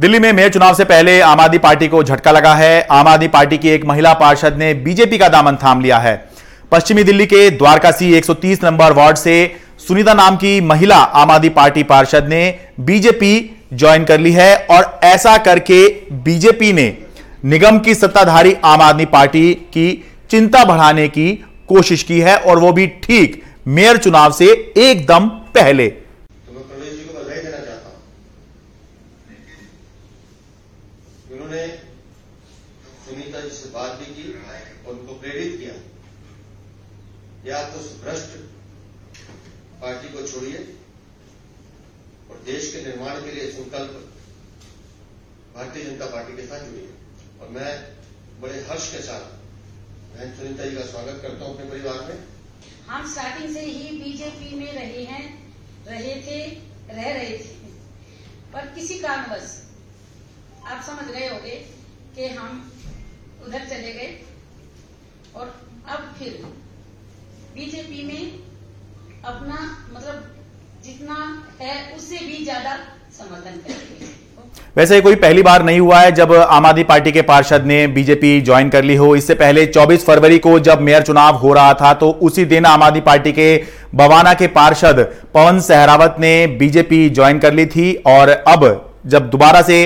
[0.00, 3.28] दिल्ली में मेयर चुनाव से पहले आम आदमी पार्टी को झटका लगा है। आम आदमी
[3.28, 6.14] पार्टी की एक महिला पार्षद ने बीजेपी का दामन थाम लिया है।
[6.72, 9.56] पश्चिमी दिल्ली के द्वारका द्वारकासी 130 नंबर वार्ड से
[9.88, 15.00] सुनीता नाम की महिला आम आदमी पार्टी पार्षद ने बीजेपी ज्वाइन कर ली है और
[15.04, 15.88] ऐसा करके
[16.24, 16.98] बीजेपी ने
[17.44, 21.32] निगम की सत्ताधारी आम आदमी पार्टी की चिंता बढ़ाने की
[21.68, 24.46] कोशिश की है और वो भी ठीक मेयर चुनाव से
[24.78, 27.96] एकदम पहले तो मैं प्रदेश जी को बधाई देना चाहता हूँ
[31.32, 31.66] उन्होंने
[33.06, 34.24] सुनीता जी से बात भी की
[34.86, 35.74] और उनको प्रेरित किया
[37.46, 38.36] या तो भ्रष्ट
[39.80, 40.58] पार्टी को छोड़िए
[42.30, 43.96] और देश के निर्माण के लिए संकल्प
[45.54, 46.88] भारतीय जनता पार्टी के साथ जुड़िए।
[47.40, 47.72] और मैं
[48.40, 49.24] बड़े हर्ष के साथ
[50.14, 52.16] मैं सुनीता जी का स्वागत करता हूँ अपने परिवार में।
[52.88, 55.24] हम स्टार्टिंग से ही बीजेपी में रहे हैं,
[55.86, 56.40] रहे थे,
[56.90, 57.54] रह रहे थे।
[58.52, 59.46] पर किसी कारणवश,
[60.64, 61.56] आप समझ गए होंगे
[62.16, 62.50] कि हम
[63.46, 64.10] उधर चले गए
[65.34, 65.46] और
[65.86, 66.44] अब फिर
[67.56, 68.22] बीजेपी में
[69.24, 69.58] अपना
[69.92, 70.22] मतलब
[70.84, 71.16] जितना
[71.60, 72.76] है, उससे भी ज़्यादा
[73.18, 74.12] समर्थन करेंगे
[74.76, 78.40] वैसे कोई पहली बार नहीं हुआ है जब आम आदमी पार्टी के पार्षद ने बीजेपी
[78.40, 81.92] ज्वाइन कर ली हो। इससे पहले 24 फरवरी को जब मेयर चुनाव हो रहा था
[81.94, 83.46] तो उसी दिन आम आदमी पार्टी के
[83.94, 85.00] बवाना के पार्षद
[85.34, 88.66] पवन सहरावत ने बीजेपी ज्वाइन कर ली थी और अब
[89.04, 89.76] जब दोबारा से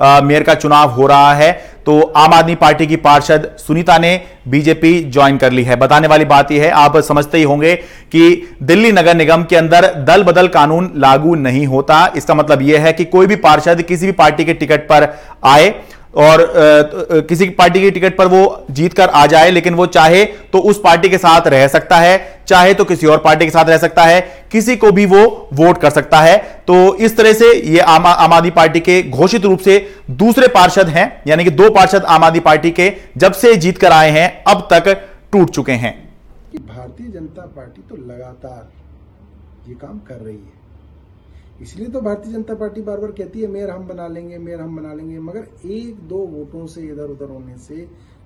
[0.00, 1.52] मेयर का चुनाव हो रहा है
[1.86, 4.10] तो आम आदमी पार्टी की पार्षद सुनीता ने
[4.48, 8.56] बीजेपी ज्वाइन कर ली है। बताने वाली बात यह है, आप समझते ही होंगे कि
[8.62, 12.92] दिल्ली नगर निगम के अंदर दल बदल कानून लागू नहीं होता। इसका मतलब यह है
[12.92, 15.08] कि कोई भी पार्षद किसी भी पार्टी के टिकट पर
[15.46, 15.74] आए
[16.18, 16.46] और
[17.28, 20.80] किसी पार्टी की टिकट पर वो जीत कर आ जाए, लेकिन वो चाहे तो उस
[20.84, 24.04] पार्टी के साथ रह सकता है, चाहे तो किसी और पार्टी के साथ रह सकता
[24.04, 24.20] है,
[24.52, 28.50] किसी को भी वो वोट कर सकता है। तो इस तरह से ये आम आदमी
[28.52, 29.78] पार्टी के घोषित रूप से
[30.12, 33.92] दूसरे पार्षद हैं, यानी कि दो पार्षद आम आदमी पार्टी के जब से जीत कर
[33.92, 34.94] आए हैं, अब तक
[35.32, 35.96] टूट चुके हैं।
[36.58, 38.68] भारतीय जनता पार्टी तो लगातार
[39.68, 40.57] ये काम कर रही है।
[41.62, 44.76] इसलिए तो भारतीय जनता पार्टी बार बार कहती है, मेयर हम बना लेंगे, मेयर हम
[44.76, 47.76] बना लेंगे। मगर एक दो वोटों से इधर उधर होने से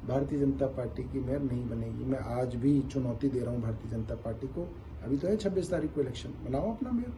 [0.09, 3.91] भारतीय जनता पार्टी की मेयर नहीं बनेगी। मैं आज भी चुनौती दे रहा हूँ भारतीय
[3.91, 4.69] जनता पार्टी को।
[5.05, 7.15] अभी तो है छब्बीस तारीख को इलेक्शन, बनाओ अपना मेयर।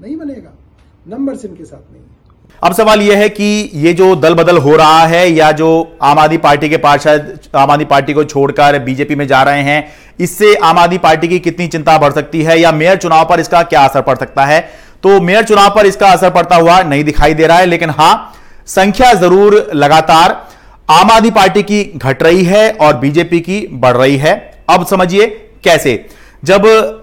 [0.00, 0.54] नहीं बनेगा।
[1.06, 2.27] नंबर इनके साथ नहीं है।
[2.62, 5.68] अब सवाल यह है कि ये जो दल बदल हो रहा है या जो
[6.02, 9.92] आम आदमी पार्टी के पार्षद आम आदमी पार्टी को छोड़कर बीजेपी में जा रहे हैं,
[10.20, 13.62] इससे आम आदमी पार्टी की कितनी चिंता बढ़ सकती है या मेयर चुनाव पर इसका
[13.64, 14.60] क्या असर पड़ सकता है?
[15.02, 18.34] तो मेयर चुनाव पर इसका असर पड़ता हुआ नहीं दिखाई दे रहा है, लेकिन हाँ,
[18.68, 20.36] संख्या ज़रूर लगातार
[20.90, 24.34] आम आदमी पार्टी की घट रही है और बीजेपी की बढ़ रही है।
[24.70, 25.26] अब समझिए
[25.64, 25.94] कैसे
[26.42, 26.62] जब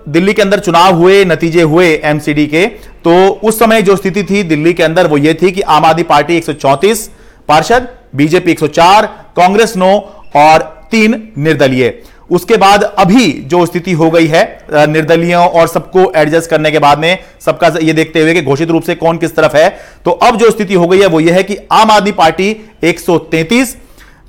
[0.09, 2.65] दिल्ली के अंदर चुनाव हुए, नतीजे हुए एमसीडी के
[3.05, 6.03] तो उस समय जो स्थिति थी दिल्ली के अंदर वो ये थी कि आम आदमी
[6.03, 7.07] पार्टी 134
[7.49, 9.05] पार्षद, बीजेपी 104
[9.37, 9.91] कांग्रेस 9
[10.35, 11.93] और तीन निर्दलीय।
[12.31, 14.43] उसके बाद अभी जो स्थिति हो गई है
[14.87, 18.83] निर्दलियों और सबको एडजस्ट करने के बाद में सबका ये देखते हुए कि घोषित रूप
[18.83, 19.69] से कौन किस तरफ़ है
[20.05, 23.75] तो अब जो स्थिति हो गई है वो ये है कि आम आदमी पार्टी 133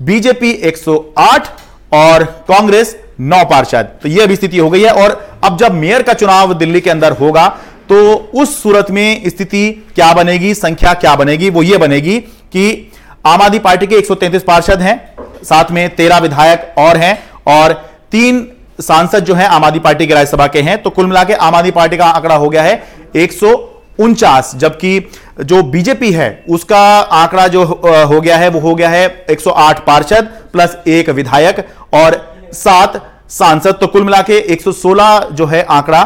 [0.02, 1.48] बीजेपी 108
[1.94, 6.02] और कांग्रेस 9 पार्षद तो यह भी स्थिति हो गई है और अब जब मेयर
[6.02, 7.46] का चुनाव दिल्ली के अंदर होगा
[7.88, 12.92] तो उस सूरत में स्थिति क्या बनेगी, संख्या क्या बनेगी, वो ये बनेगी कि
[13.26, 14.96] आम आदमी पार्टी के 133 पार्षद हैं,
[15.44, 17.18] साथ में तेरह विधायक और हैं,
[17.48, 17.72] और
[18.12, 18.46] तीन
[18.80, 21.70] सांसद जो हैं आम आदमी पार्टी के राज्यसभा के हैं तो कुल मिला आम आदमी
[21.72, 22.82] पार्टी का आंकड़ा हो गया है
[23.16, 23.54] एक सौ
[23.98, 25.00] उनचास, जबकि
[25.40, 30.28] जो बीजेपी है, उसका आंकड़ा जो हो गया है, वो हो गया है 108 पार्षद,
[30.52, 32.15] प्लस एक विधायक, और
[32.54, 36.02] सात सांसद तो कुल मिला के 116 जो है आंकड़ा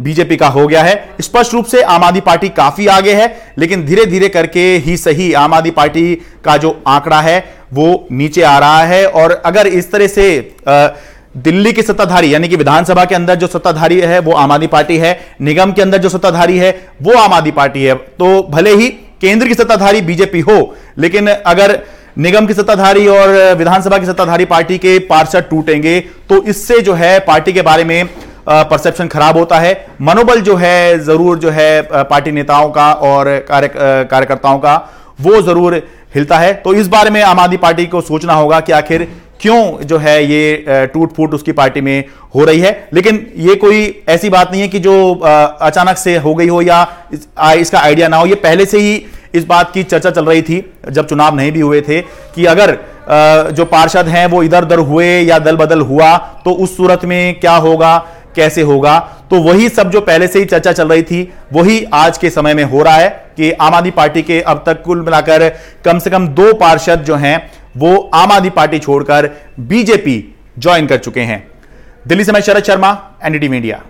[0.00, 3.84] बीजेपी का हो गया है। स्पष्ट रूप से आम आदमी पार्टी काफ़ी आगे है, लेकिन
[3.86, 6.14] धीरे धीरे करके ही सही आम आदमी पार्टी
[6.44, 10.54] का जो आंकड़ा है, वो नीचे आ रहा है। और अगर इस तरह से
[11.36, 14.96] दिल्ली की सत्ताधारी, यानी कि विधानसभा के अंदर जो सत्ताधारी है, वो आम आदमी पार्टी
[14.98, 16.70] है, निगम के अंदर जो सत्ताधारी है,
[17.02, 18.88] वो आम आदमी पार्टी है। तो भले ही
[19.20, 21.78] केंद्र की सत्ताधारी बीजेपी हो, लेकिन अगर
[22.16, 25.98] निगम की सत्ताधारी और विधानसभा की सत्ताधारी पार्टी के पार्षद टूटेंगे।
[26.28, 28.06] तो इससे जो है पार्टी के बारे में
[28.46, 33.68] परसेप्शन खराब होता है। मनोबल जो है, ज़रूर जो है पार्टी नेताओं का और कार्य
[34.10, 34.74] कार्यकर्ताओं का,
[35.20, 35.82] वो ज़रूर
[36.14, 39.08] हिलता है। तो इस बारे में आम आदमी पार्टी को सोचना होगा कि आखिर
[39.40, 42.04] क्यों जो है ये टूट फूट उसकी पार्टी में
[42.34, 46.34] हो रही है। लेकिन ये कोई ऐसी बात नहीं है कि जो अचानक से हो
[46.34, 46.86] गई हो या
[47.54, 50.64] इसका आइडिया ना हो। ये पहले से ही इस बात की चर्चा चल रही थी
[50.90, 52.00] जब चुनाव नहीं भी हुए थे
[52.34, 52.78] कि अगर
[53.52, 57.40] जो पार्षद हैं वो इधर उधर हुए या दल बदल हुआ तो उस सूरत में
[57.40, 57.96] क्या होगा,
[58.36, 58.98] कैसे होगा?
[59.30, 62.54] तो वही सब जो पहले से ही चर्चा चल रही थी, वही आज के समय
[62.54, 65.48] में हो रहा है कि आम आदमी पार्टी के अब तक कुल मिलाकर
[65.84, 69.30] कम से कम दो पार्षद जो हैं, वो आम आदमी पार्टी छोड़कर
[69.60, 71.46] बीजेपी ज्वाइन कर चुके हैं।
[72.08, 73.82] दिल्ली से मैं शरद शर्मा एनडीटी मीडिया